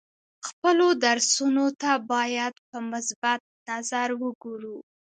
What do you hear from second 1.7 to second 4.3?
ته باید په مثبت نظر